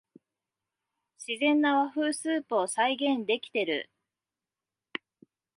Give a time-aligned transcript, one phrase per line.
[1.19, 3.91] 自然な和風スープを再現できてる